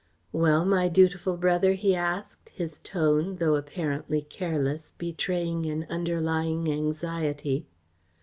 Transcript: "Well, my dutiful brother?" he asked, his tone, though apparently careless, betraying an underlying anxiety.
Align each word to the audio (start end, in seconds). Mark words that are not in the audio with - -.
"Well, 0.31 0.65
my 0.65 0.87
dutiful 0.89 1.37
brother?" 1.37 1.73
he 1.73 1.93
asked, 1.93 2.49
his 2.49 2.79
tone, 2.79 3.35
though 3.35 3.53
apparently 3.55 4.23
careless, 4.23 4.93
betraying 4.97 5.67
an 5.67 5.85
underlying 5.91 6.67
anxiety. 6.73 7.67